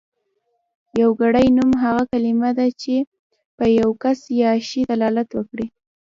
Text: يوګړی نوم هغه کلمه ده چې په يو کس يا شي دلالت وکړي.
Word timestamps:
يوګړی 1.01 1.47
نوم 1.57 1.71
هغه 1.83 2.03
کلمه 2.11 2.49
ده 2.57 2.67
چې 2.81 2.95
په 3.57 3.65
يو 3.79 3.89
کس 4.03 4.19
يا 4.41 4.51
شي 4.67 4.81
دلالت 4.91 5.29
وکړي. 5.33 5.67